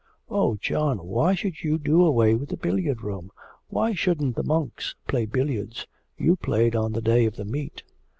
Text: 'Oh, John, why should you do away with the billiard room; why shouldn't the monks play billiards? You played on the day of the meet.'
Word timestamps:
'Oh, 0.31 0.55
John, 0.59 0.97
why 1.05 1.35
should 1.35 1.61
you 1.61 1.77
do 1.77 2.03
away 2.03 2.33
with 2.33 2.49
the 2.49 2.57
billiard 2.57 3.03
room; 3.03 3.29
why 3.67 3.93
shouldn't 3.93 4.35
the 4.35 4.41
monks 4.41 4.95
play 5.07 5.27
billiards? 5.27 5.85
You 6.17 6.37
played 6.37 6.75
on 6.75 6.93
the 6.93 7.01
day 7.01 7.25
of 7.27 7.35
the 7.35 7.45
meet.' 7.45 7.83